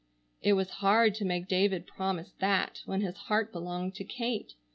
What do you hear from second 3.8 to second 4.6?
to Kate.